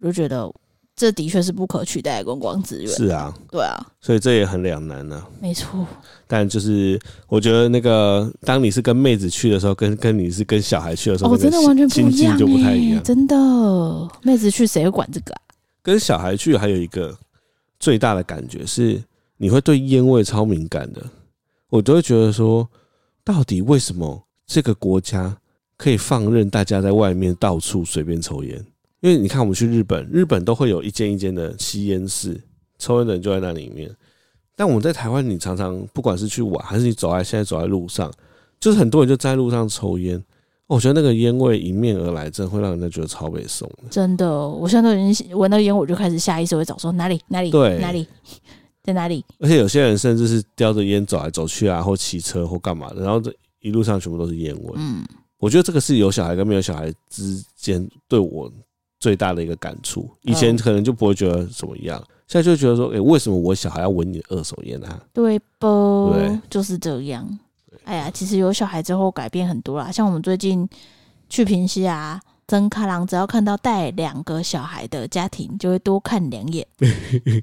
[0.00, 0.50] 我就觉得。
[0.96, 2.86] 这的确是不可取代的观光资源。
[2.94, 5.20] 是啊，对啊，所以这也很两难呢。
[5.40, 5.84] 没错，
[6.24, 13.02] 但就是我觉得那个，当你是跟妹子去的时候，跟跟你是跟小孩去的时候，哦，真的完全不一样，就不太一样。
[13.02, 13.36] 真的，
[14.22, 15.40] 妹子去谁会管这个啊？
[15.82, 17.12] 跟小孩去还有一个
[17.80, 19.02] 最大的感觉是，
[19.36, 21.04] 你会对烟味超敏感的。
[21.70, 22.64] 我都会觉得说，
[23.24, 25.36] 到底为什么这个国家
[25.76, 28.64] 可以放任大家在外面到处随便抽烟？
[29.00, 32.40] 因为你看，我们去日本，日本都会有一间一间的吸烟室，
[32.78, 33.90] 抽烟的人就在那里面。
[34.56, 38.12] 但我们在台湾，你常常不管是去玩，还是你走在现在走在路上，
[38.60, 40.22] 就是很多人就在路上抽烟。
[40.66, 43.70] 我觉得那个烟味迎面而来，真的会让人家觉得超北宋。
[43.90, 48.06] 真的，我现在都已经闻到烟，我就开始下意识会找说哪里哪里对哪里
[48.84, 49.24] 在哪里。
[49.40, 54.72] 而且有些人甚至是叼着烟走来走去啊，或骑车或干嘛的，然后这一路上全部都是烟味。
[54.76, 55.04] 嗯，
[55.38, 58.48] 我觉得这个是有小孩跟没有小孩之间对我。
[59.00, 64.98] 最大的一个感触，以前可能就不会觉得怎么样，现在就觉得说，哎，为什么我小孩要闻你的二手烟啊？
[65.12, 66.10] 对不？
[66.14, 67.38] 对，就是这样。
[67.84, 70.66] 哎呀，其实有小孩之后改变很多啦，像我们最近
[71.28, 72.18] 去平溪啊。
[72.46, 76.66] 真开朗，只要看到带两个小孩的家庭，就会多看两眼。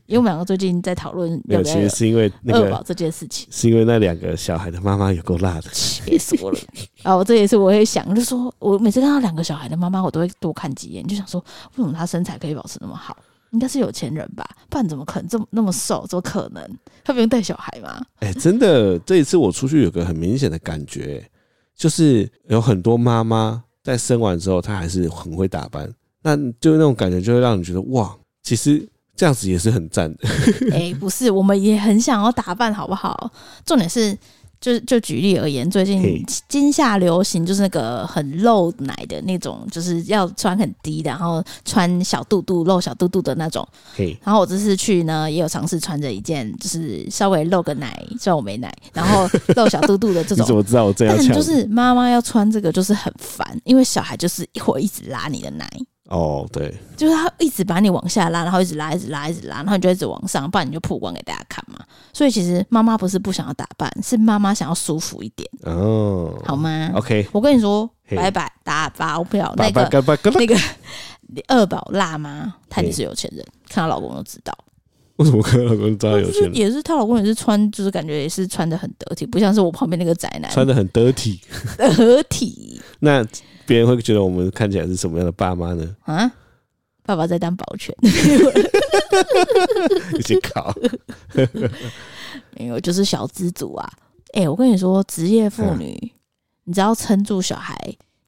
[0.06, 5.70] 因为我们两个最近在讨论要不要，其实是因为二宝这件事情，是因为那两个小孩的妈妈有够辣的。
[5.72, 6.60] 气死我了
[7.04, 7.16] 啊！
[7.16, 11.44] 我这也是我会想，就说我每次看到两个小孩的妈妈，我都会多看几眼，就想说，
[11.76, 13.18] 为什么她身材可以保持那么好？
[13.52, 14.48] 应该是有钱人吧？
[14.70, 16.06] 不然怎么可能这么那么瘦？
[16.08, 16.64] 怎么可能？
[17.04, 18.02] 她不用带小孩吗？
[18.20, 21.28] 哎，真的，这一次我出去有个很明显的感觉，
[21.76, 23.64] 就是有很多妈妈。
[23.84, 25.92] 在生完之后，他还是很会打扮，
[26.24, 30.30] 那就那种感觉就会让你觉得哇，其实这样子也是很赞的。
[30.72, 33.32] 哎，不是，我们也很想要打扮，好不好？
[33.66, 34.18] 重点是。
[34.62, 43.68] 就就举例而言，最近今夏流行就是那个很露奶的那种，就是要穿很低的，然后穿小肚肚露小肚肚的那种。
[44.24, 50.46] 然后我这次去呢，也有尝试穿着一件，就是稍微露个奶，虽然我没奶，然后露小肚肚的这种。
[50.46, 51.16] 你怎么知道我这样？
[51.18, 55.68] 但就是妈妈要穿这个就是很烦，因为小孩就是一会儿一直拉你的奶。
[56.12, 61.80] 哦，对，就是他一直把你往下拉，然后一直拉，一直拉，一直拉，然后你就一直往上，不然你就曝光给大家看嘛。
[62.12, 70.04] 所以其实妈妈不是不想要打扮，是妈妈想要舒服一点哦，好吗？OK，我跟你说，拜拜，打包票，那个
[70.38, 70.56] 那个
[71.48, 74.54] 二宝辣妈，她也是有钱人，看她老公都知道。
[75.22, 76.54] 为什么看老公知道有钱？
[76.54, 81.40] 也是她老公也是穿，就是感觉也是穿的很得体，不像是我旁边那个宅男 穿的很得体，
[81.78, 82.82] 得体。
[83.00, 83.26] 那。
[83.64, 85.96] 别人会觉得我们看起来是什么样的爸妈呢？
[86.04, 86.30] 啊，
[87.04, 87.96] 爸爸在当保全，
[90.18, 90.76] 一起考，
[92.58, 93.90] 没有，就是小资族啊。
[94.34, 96.04] 哎、欸，我跟你说，职业妇女，啊、
[96.66, 97.78] 你只要撑住小孩，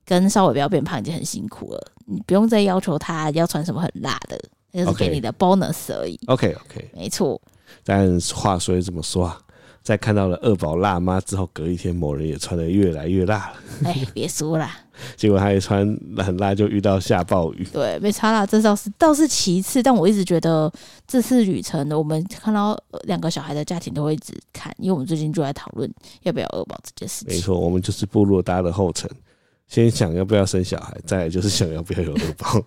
[0.05, 1.91] 跟稍微不要变胖，已经很辛苦了。
[2.05, 4.39] 你不用再要求他要穿什么很辣的，
[4.73, 6.19] 那是给你的 bonus 而已。
[6.27, 7.39] OK OK，没错。
[7.85, 9.39] 但话说这么说啊。
[9.83, 13.55] 在看到了二宝辣妈之后，隔一天某人也穿的越来越辣了。
[13.83, 14.65] 哎，别说了，
[15.17, 15.85] 结果他一穿
[16.19, 17.67] 很辣，就遇到下暴雨。
[17.73, 19.83] 对，没差啦，这倒是倒是其次。
[19.83, 20.71] 但我一直觉得
[21.05, 27.35] 这次旅程呢，我们看到两个小孩的家庭都会一直看，因为我们最近就在讨论要不要二宝这件事情。
[27.35, 29.11] 没错，我们就是步入大家的后尘，
[29.67, 32.65] 先想要不要生小孩，再来就是想要不要有二宝。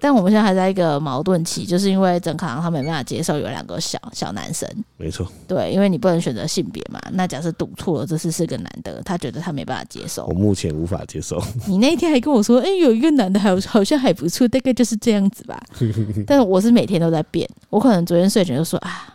[0.00, 4.68] 但我们现在还在一个矛盾期，就是因为整行他没办法接受有两个小小男生。
[4.96, 7.00] 没错，对，因为你不能选择性别嘛。
[7.12, 10.26] 那假设赌错了，这次是个男的，他觉得他没办法接受。
[10.26, 11.42] 我目前无法接受。
[11.66, 15.60] 你那天还跟我说，哎、欸，有一个男的还好像还不错，大概就是这样子吧。
[16.26, 19.14] 但是我是每天都在变，我可能昨天睡前就说啊，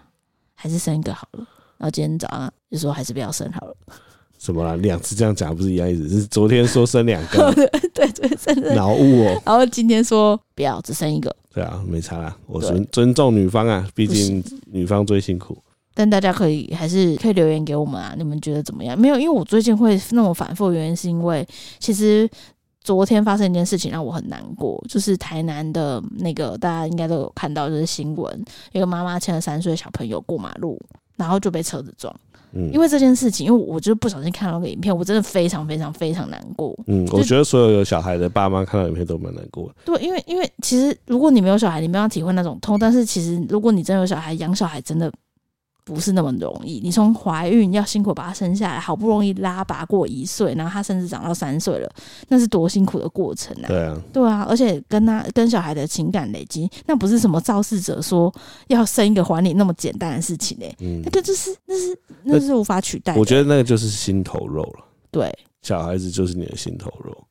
[0.54, 1.48] 还是生一个好了，
[1.78, 3.76] 然后今天早上就说还是不要生好了。
[4.44, 4.76] 什么了？
[4.78, 6.10] 两次这样讲不是一样意思？
[6.10, 7.50] 是昨天说生两个，
[7.96, 9.42] 对，昨天生两个，脑雾哦。
[9.46, 11.34] 然后今天说不要，只生一个。
[11.54, 12.36] 对啊，没差啦。
[12.46, 15.58] 我尊尊重女方啊，毕竟女方最辛苦。
[15.94, 19.00] 但大家可以还是可以留言给我们啊，你们觉得怎么样？
[19.00, 21.48] 没有，因为我最近会那么反复，原因是因为
[21.80, 22.30] 其实
[22.84, 30.78] 昨天发生一件事情让我很难过，就是台南的那个大家应该都有看到，就是新闻，一个妈妈牵了三岁小朋友过马路，
[31.16, 32.14] 然后就被车子撞。
[32.56, 36.78] 嗯，因为这件事情，因为我就不小心看到那个影片，我真的非常非常非常难过。
[36.88, 39.76] 嗯，我觉得所有有小孩的爸妈看到影片都蛮难过的。
[39.86, 45.12] 对，因为因为其实如果你没有小孩，你没有体会那种痛，但是其实如果你真的有小孩，养小孩真的。
[45.86, 51.90] 不是那么容易，你从怀孕要辛苦把他生下来，好不容易拉拔过一岁，然后他甚至长到三岁了，
[52.30, 53.68] 那是多辛苦的过程啊！
[53.68, 58.34] 对啊，对啊，而且跟他跟小孩的情感累积，那不是什么肇事者说
[58.68, 60.78] 要生一个还你那么简单的事情呢、欸。
[60.80, 63.20] 嗯，那个就是那是那是无法取代的。
[63.20, 64.86] 我觉得那个就是心头肉了。
[65.12, 65.30] 对，
[65.62, 67.28] 小孩子就是你的心头肉，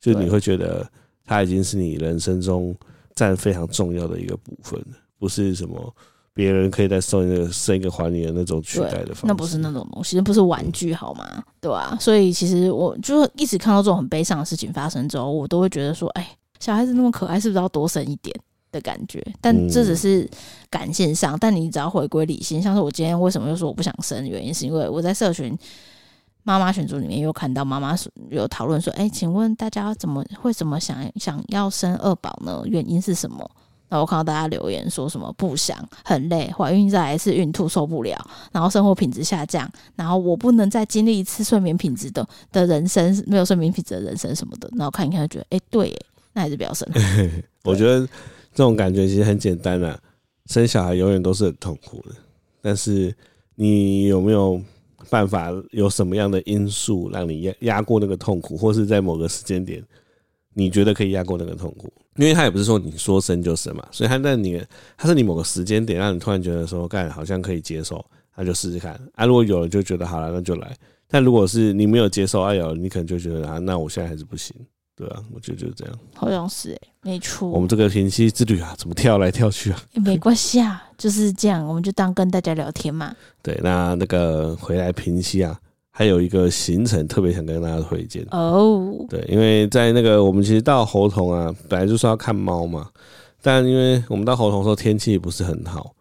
[0.00, 0.88] 就你会觉得
[1.24, 2.72] 他已经是你人生中
[3.16, 4.80] 占非常重要的一个部分，
[5.18, 5.94] 不是什么。
[6.36, 11.42] 别人可以再送一个生一个还你的那种取代的方式，那不是那种东西，那不是玩具好吗？
[11.62, 11.98] 对吧、啊？
[11.98, 18.38] 所以其实我就一直看到这种很悲伤的事情发生之后，我都会觉得说，哎，小孩子那么可爱，是不是要多生一点
[18.70, 19.26] 的感觉？
[19.40, 20.28] 但这只是
[20.68, 25.58] 感性上，但你只要回归理性，像是我今天为什么又说我不想生，原因是因为我在社群
[26.42, 27.96] 妈妈群组里面又看到妈妈
[28.28, 32.60] 有讨论说，哎，请问大家怎么会怎么想想要生二宝呢？
[32.66, 33.50] 原因是什么？
[33.88, 38.18] 然后我看到大家留言说什么不想很累，怀孕再来一次孕吐受不了，
[38.52, 44.68] 然后生活品质下降，然后我不能再经历一次睡眠品质的的人生，没有睡眠品质的人生什么的。
[44.76, 45.94] 然后看一看就觉得，哎，对，
[46.32, 46.88] 那还是不要生。
[47.64, 48.00] 我觉得
[48.54, 49.98] 这种感觉其实很简单啊，
[50.46, 52.14] 生小孩永远都是很痛苦的，
[52.60, 53.14] 但是
[53.54, 54.60] 你有没有
[55.08, 59.82] 办法，有什么样的因素让你压压过那个痛苦，或是在某个时间点，
[60.58, 61.92] 你觉得可以压过那个痛苦？
[62.16, 64.58] 因为他也不是说你说生就生嘛，所以他在你，
[64.96, 68.02] 他是你某个时间点让你突然觉得说，干好像可以接受，
[68.34, 69.26] 那就试试看啊。
[69.26, 70.74] 如果有了就觉得好了，那就来。
[71.08, 74.56] 但如果是你没有接受，哎呦，你可能就觉得啊，那我现在还是不行，
[74.96, 75.94] 对啊，我觉得就是这样。
[76.14, 77.50] 好像是哎，没错。
[77.50, 79.82] 我们这个平息之旅啊，怎么跳来跳去啊？
[79.92, 83.14] 也没关系啊，就是这样，我们就当跟大家聊天嘛。
[83.42, 85.60] 对，那那个回来平息啊。
[85.98, 92.90] 还有一个行程特别想跟大家推荐哦，对，因为在那个我们其实到猴童啊，本来就是要看猫嘛，
[93.40, 95.94] 但因为我们到猴童的时候天气也不是很好，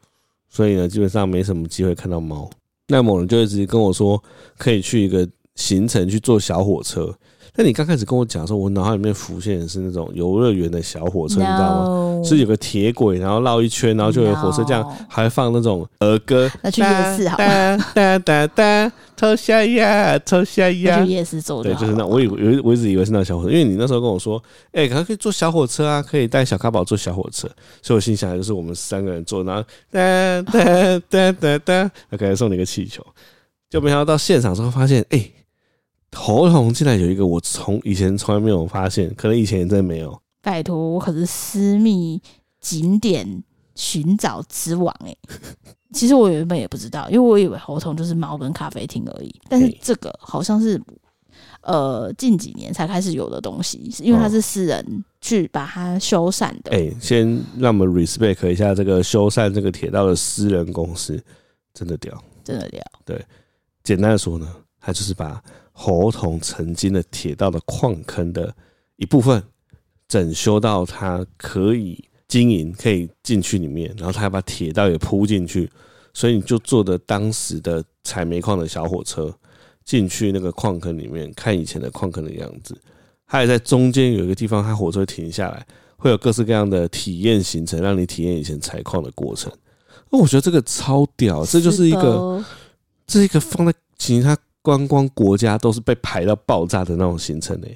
[0.50, 2.50] 所以呢基本上没什么机会看到猫。
[2.90, 4.22] 那某人就一直跟我说，
[4.58, 7.18] 可以去一个行程去坐小火车，
[7.58, 12.22] 那你刚开始跟我讲的时候，我脑海里面浮现的是那种游乐园的小火车，你知道吗？
[12.24, 16.52] 是有个铁轨，然后绕一圈，然后就有火车这样，还放那种儿歌。
[16.62, 17.78] 那去夜市好了。
[17.94, 21.06] 哒哒哒，抽下呀，抽下呀。
[21.06, 21.64] 去夜市坐。
[21.64, 22.06] 对，就是那。
[22.06, 24.38] 我以为我一直以为是那小火车，因为你那时候跟我说，
[24.74, 27.48] 哎、欸，可能可以坐小火车啊，可以带小咖宝坐小火车。
[27.82, 33.02] 所以我心想，就是我们三个人坐，然后哒哒哒哒哒，他可能送你一个气球。
[33.70, 35.32] 就没想到到现场之后发现，哎、欸。
[36.16, 40.20] 猴硐竟然有一个我从以前从来没有发现，可能以前也真的没有。
[40.42, 42.22] 拜托，我可是私密
[42.62, 43.44] 景点
[43.76, 45.18] 寻找之王哎、欸！
[45.94, 49.34] 其实我原本也不知道，因为我以为猴硐就是猫跟咖啡厅而已。
[49.50, 50.82] 但是这个好像是
[51.62, 56.72] 呃近几年才开始有的东西，因为它是私人去把它修缮的。
[56.72, 61.22] 哎、欸，先让我们 respect 一下这个修缮这个铁道的私人公司，
[61.74, 62.82] 真的屌，真的屌。
[63.04, 63.24] 对，
[63.84, 64.48] 简单的说呢，
[64.80, 65.42] 它就是把。
[65.78, 68.56] 猴硐曾经的铁道的矿坑的
[68.96, 69.44] 一部分
[70.08, 75.70] 整修到它可以经营，可以进去里面，然后他还把铁道也铺进去，
[76.14, 79.36] 所以你就坐的当时的采煤矿的小火车
[79.84, 82.74] 进去那个矿坑里面看以前的矿坑的样子。
[83.28, 89.52] 它也在中间有一个地方，它火车停下来，会有各式各样的体验行程，让你体验以前采矿的过程。
[90.10, 92.42] 那我觉得这个超屌，这就是一个，
[93.06, 94.38] 这是一个放在其实它。
[94.66, 97.68] 观光国家都是被排到爆炸的那种行程呢。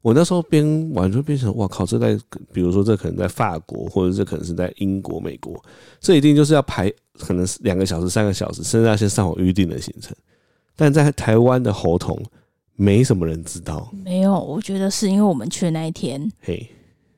[0.00, 1.84] 我那时候边玩就变成，哇靠！
[1.84, 2.18] 这在
[2.52, 5.62] 比如说这可能在法国，或者这可能是在英国、美国，
[6.00, 10.16] 这一定就是要排可能两个小时、三个小时，甚至要先上网预定的行程。
[10.74, 12.18] 但在台湾的猴硐，
[12.74, 13.92] 没什么人知道。
[14.04, 16.68] 没有，我觉得是因为我们去的那一天，嘿，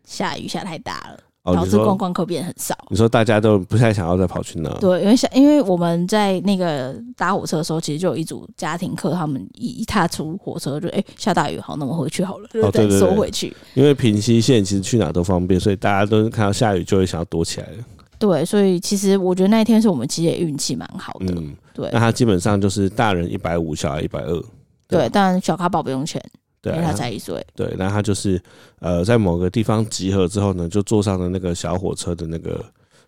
[0.05, 1.20] 下雨下太大了。
[1.44, 2.74] 导致观光客变很少。
[2.88, 4.70] 你说大家都不太想要再跑去那？
[4.78, 13.54] 对，因为像因为我们在那个搭火车的时候，其实就有一组家庭客，他们一一踏出火车就哎、欸、下大雨，好，那我们回去好了，就再收回去。
[13.74, 17.85] 因为平溪线其实去哪都方便，所以大家都看到下雨就会想要躲起来了。
[18.18, 21.35] 对，所以其实我觉得那一天是我们其实也运气蛮好的。
[21.35, 21.90] 嗯，对。
[21.92, 24.42] 那他基本上就是大人一百五，小孩一百二。
[24.88, 26.22] 对，但小卡宝不用钱。
[26.64, 27.46] 对，因为他才一岁。
[27.55, 28.40] 对，然后他就是
[28.79, 32.64] 呃，在某个地方集合之后呢，就坐上了那个小火车的那个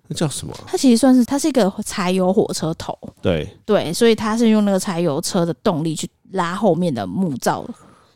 [0.08, 0.54] 那叫什么？
[0.66, 2.96] 它其实算是它是一个柴油火车头。
[3.22, 7.66] 对对，所以它是用那个柴油车的动力去拉后面的木造，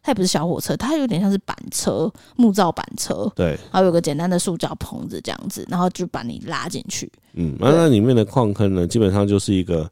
[0.03, 3.33] 它也不是小火车，它有点像是板车，木造板车。
[3.35, 7.11] 对，然后有个简单的塑胶棚子这样子，然后就把你拉进去。
[7.33, 9.91] 嗯，那那里面的矿坑呢，基本上就是一个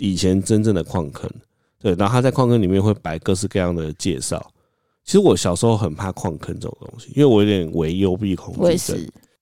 [0.00, 1.30] 以前真正的矿坑。
[1.80, 4.51] 对，然后他在矿坑里面会摆各式各样的介绍。
[5.04, 8.98] 其实我小时候很怕矿坑这种东西，因为我有点微幽闭恐惧症。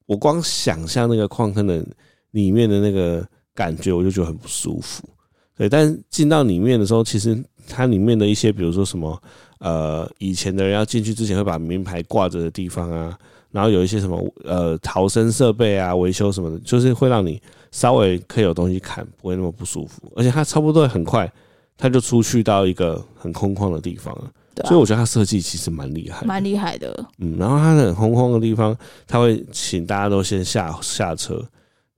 [0.06, 1.84] 我光想象那个矿坑的
[2.32, 5.08] 里面的那个感觉，我就觉得很不舒服。
[5.56, 9.22] 对，但进到里面的时候，其实它里面的一些，比如说什么，
[9.58, 13.16] 呃，以前的人要进去之前会把名牌挂着的地方啊，
[13.50, 20.10] 然后有一些什么，呃，逃生设备啊，维修什么的，就是会让你稍微可以有东西看，不会那么不舒服。
[20.16, 21.30] 而且它差不多很快，
[21.76, 24.32] 它就出去到一个很空旷的地方了。
[24.62, 27.06] 啊、所以我觉得他设计其实蛮厉害，蛮厉害的。
[27.18, 31.42] 嗯，然后他很空旷的地方，他会请大家都先下下车。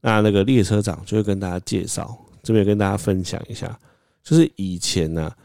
[0.00, 3.78] 那那个列车长就会跟大家介绍，这边跟大家分享一下，
[4.22, 5.36] 就是以前呢、啊，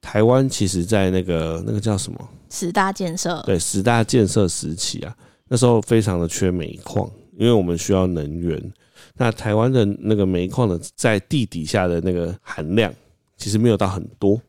[0.00, 5.16] 台湾其实在那个那个叫什么十大建设，对，十大建设时期啊，
[5.48, 8.60] 那时候非常的缺煤矿，因为我们需要能源。
[9.16, 12.92] 那台湾的那个煤矿的在地底下的那个含量，
[13.36, 14.40] 其实没有到很多。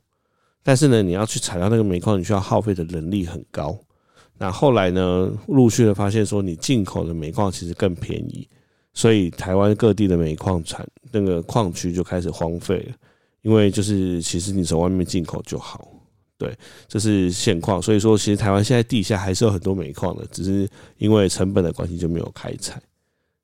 [0.68, 3.78] 但是呢，你要去采到那个煤矿，你需要耗费的人力很高。
[4.40, 8.50] 那后来呢，陆续的发现说，你进口的煤矿其实更便宜，
[8.92, 12.96] 所以台湾各地的煤矿产那个矿区就开始荒废了。
[13.44, 15.88] 因为就是其实你从外面进口就好，
[16.36, 16.52] 对，
[16.88, 17.80] 这是现况。
[17.80, 22.82] 所以说，其实台湾现在地下还是有很多煤矿的，只是因为成本的关系就没有开采。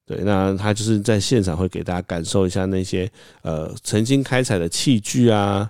[0.08, 3.08] 对，那他就是在现场会给大家感受一下那些
[3.44, 5.70] 呃曾经开采的器具啊。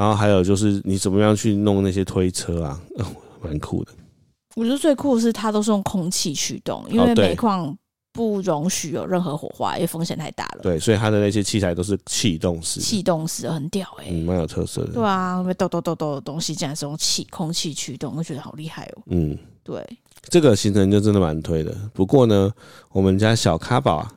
[0.00, 2.80] 然后还有就是你怎么样去弄那些推车啊，
[3.44, 3.92] 蛮酷的。
[4.56, 7.76] 我觉得最酷的是它都是用空气驱动，因为煤矿
[8.10, 10.62] 不容许有任何火花，因为风险太大了。
[10.62, 14.92] 对，所以它的那些器材都是气动式，气动式很屌哎、欸，嗯，蛮有特色的。
[14.94, 19.02] 对啊，因为抖抖抖抖的东西竟然是用气空气驱动，我觉得好厉害哦。
[19.08, 19.86] 嗯，对，
[20.30, 21.76] 这个行程就真的蛮推的。
[21.92, 22.50] 不过呢，
[22.90, 24.10] 我们家小咖宝啊。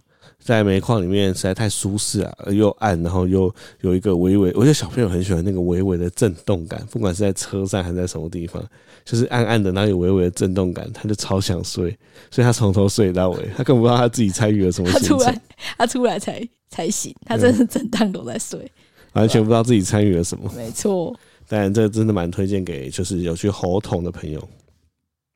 [0.44, 8.62] 在煤矿里面实在太舒适啊，又暗，然后又有一个微微，我觉得小朋友很喜欢那个微微的震动感，不管是在车上还是在什么地方，
[9.06, 11.98] 就是暗暗的，然后有微微的震动感，他就超想睡，
[12.30, 14.92] 所以他从头睡到尾，他更不知道他自己参与了什么。
[14.92, 15.42] 他出 来，
[15.78, 18.70] 他出来才才醒，他真的是整趟都在睡，
[19.14, 20.52] 完全不知道自己参与了什么。
[20.56, 21.16] 没错。
[21.48, 24.46] 当然这真的蛮推荐给就是有去猴硐的朋友。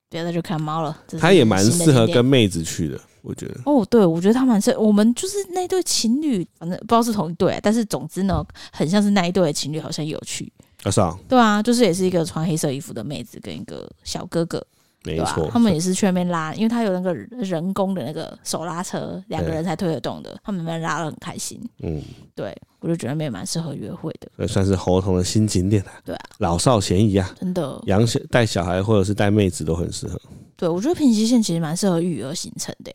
[0.10, 3.60] 别的就看猫了，他也蛮适合跟妹子去的，我觉得。
[3.66, 4.80] 哦，对，我觉得他蛮适合。
[4.80, 10.52] 我们就是那对情侣，反正不知道是同一对，但是总之呢，很像是那一对的情侣，好像有趣。
[10.84, 11.18] 啊，是啊。
[11.28, 14.66] 对啊，就是也是一个穿黑色衣服的妹子跟一个小哥哥。
[15.04, 21.62] 没错，他们也是去那边拉，因为他有那个人工的那个手拉车，两个人才推得动的，他们那边拉的很开心。
[21.82, 22.02] 嗯，
[22.36, 25.94] 对，我就觉得那边蛮适合约会的，也算是猴童的新景点啊。
[26.04, 30.20] 对啊，老少咸宜啊，真的，养小带小孩或者是带妹子都很适合。
[30.58, 32.92] 对，我觉得平溪线其实蛮适合育儿行程的。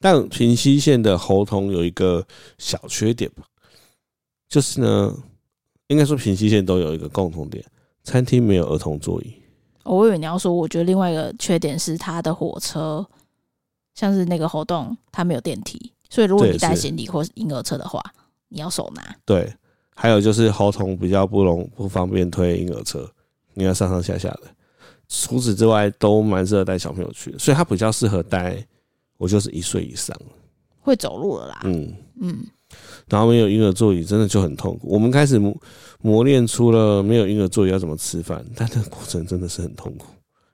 [0.00, 2.24] 但平溪线的猴硐有一个
[2.58, 3.42] 小缺点吧，
[4.48, 5.14] 就是呢，
[5.88, 7.64] 应该说平溪线都有一个共同点，
[8.04, 9.32] 餐厅没有儿童座椅。
[9.84, 13.04] 我以为你要说，我觉得另外一个缺点是它的火车，
[13.94, 18.02] 像是那个活动，它没有电梯，所以如果你带行李或是婴儿车的话，
[18.48, 19.16] 你要手拿。
[19.24, 19.52] 对，
[19.94, 23.10] 还有就是猴硐比较不容不方便推婴儿车，
[23.54, 24.42] 你要上上下下的。
[25.08, 28.62] 除此之外，都蛮适合带小朋友去的，所以它比较适合带
[29.18, 30.16] 我就是一岁以上
[30.80, 31.60] 会走路了啦。
[31.64, 32.46] 嗯嗯。
[33.08, 34.88] 然后没有婴儿座椅，真的就很痛苦。
[34.88, 35.56] 我们开始磨
[36.02, 40.06] 磨练出了没有婴儿座椅要怎么吃饭，但那个过程真的是很痛苦，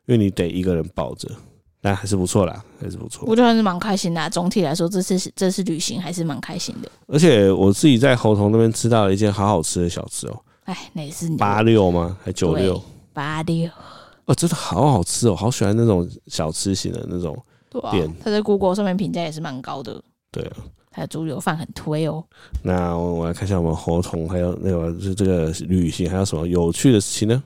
[0.06, 1.28] 因为你得一个人抱着，
[1.80, 3.24] 但还是不错啦，还是不错。
[3.26, 4.28] 我觉得还是蛮开心的啊。
[4.28, 6.88] 总体来说，这次这次旅行还是蛮开心的。
[7.08, 10.40] 而且我自己在猴头那边吃到了一件好好吃的小吃哦。
[10.66, 12.16] 哎，那是八六吗？
[12.22, 12.80] 还九六？
[13.12, 13.68] 八六。
[14.26, 17.36] 哦，真的好好吃哦，好喜欢那种小吃型的那种
[17.90, 18.12] 店。
[18.22, 20.02] 他在 Google 上面评价也是蛮高的。
[20.30, 20.56] 对啊。
[20.90, 22.24] 还有猪油饭很推哦。
[22.62, 27.42] 那我来看一下我们合同还有那个就是这个旅行还有什么有趣的事情呢？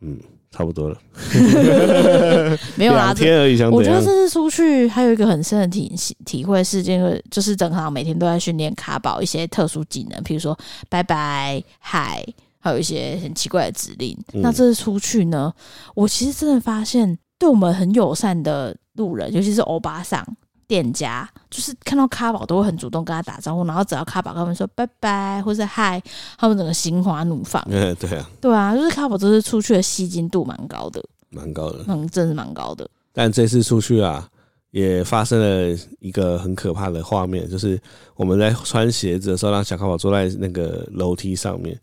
[0.00, 0.18] 嗯，
[0.50, 0.98] 差不多了。
[2.74, 3.62] 没有啦，天而已。
[3.62, 10.58] 我觉得这次出去还有一个很深的体体会是，这个就是正好每天都在训练卡宝一些特殊技能，比如说
[10.88, 12.26] 拜拜、嗨，
[12.58, 14.18] 还有一些很奇怪的指令。
[14.32, 15.54] 嗯、那这次出去呢，
[15.94, 20.26] 我其实真的发现对我们很友善的路人，尤其是欧巴桑。
[20.66, 25.98] 店家就是看到卡宝都会很主动跟他打招呼，然后只要卡宝跟他们说拜拜或是嗨，
[26.36, 27.64] 他们整个心花怒放。
[27.70, 32.86] 对 对啊，对啊，就是卡宝这次出去的吸金度蛮高的，蛮高的，嗯，真是蛮高的。
[33.14, 34.28] 但这次出去啊，
[34.70, 37.80] 也发生了一个很可怕的画面，就是
[38.14, 41.74] 我们在穿鞋子的时候，让小卡宝坐在那个楼梯上面，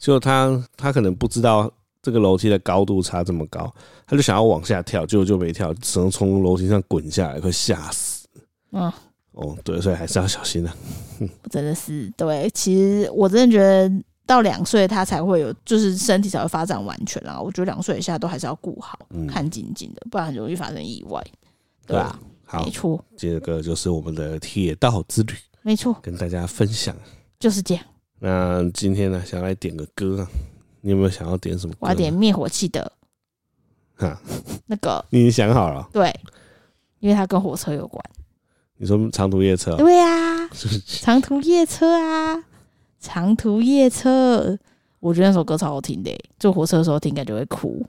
[0.00, 1.72] 就他他可能不知道
[2.02, 3.72] 这个楼梯的高度差这么高，
[4.06, 8.26] 他就想要往下跳，结果就没跳，只能从楼梯上滚下来，会吓死。
[8.72, 8.92] 嗯，
[9.32, 10.72] 哦，对，所以还是要小心的。
[11.48, 13.90] 真的是对，其实我真的觉得
[14.26, 17.40] 到两岁他才会有，就是身体才会发展完全啦。
[17.40, 21.24] 我觉得两岁以下都还是要顾好，嗯、看紧紧的，不然很容易发生意外，
[21.86, 22.18] 对吧？
[22.44, 23.02] 好，没错。
[23.16, 26.96] 这个就是我们的铁道之旅，没错，跟大家分享
[27.38, 27.84] 就是这样。
[28.18, 30.28] 那今天呢，想来点个歌啊，
[30.82, 31.78] 你有没有想要点什么歌？
[31.80, 32.92] 我要点灭火器的，
[33.94, 34.20] 哈，
[34.66, 35.88] 那个 你已经想好了？
[35.92, 36.14] 对，
[36.98, 38.04] 因为它跟火车有关。
[38.76, 39.76] 你说长途夜车？
[39.76, 40.48] 对 呀，
[40.86, 42.44] 长途夜车啊，
[42.98, 44.58] 长途夜车，
[44.98, 47.86] 我觉得那首歌超好听的，坐火车的时候听感觉会哭。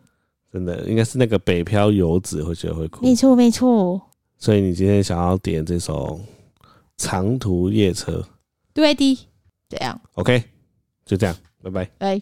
[0.52, 3.04] 真的，应该是那个北漂游子会觉得会哭。
[3.04, 4.00] 没错，没错。
[4.38, 6.20] 所以你今天想要点这首
[6.96, 8.24] 长途夜车？
[8.72, 9.28] 对的，
[9.68, 10.00] 这样。
[10.14, 10.44] OK，
[11.06, 11.90] 就这样，拜拜。
[11.98, 12.22] 拜。